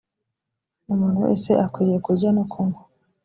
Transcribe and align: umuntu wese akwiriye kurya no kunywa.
umuntu 0.93 1.17
wese 1.25 1.49
akwiriye 1.65 1.99
kurya 2.05 2.29
no 2.37 2.43
kunywa. 2.51 2.81